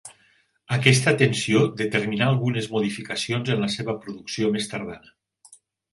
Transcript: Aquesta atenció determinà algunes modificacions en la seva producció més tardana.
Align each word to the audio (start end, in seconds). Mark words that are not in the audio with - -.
Aquesta 0.77 1.11
atenció 1.17 1.59
determinà 1.83 2.29
algunes 2.35 2.71
modificacions 2.77 3.55
en 3.57 3.63
la 3.67 3.69
seva 3.77 3.99
producció 4.07 4.51
més 4.57 4.71
tardana. 4.73 5.15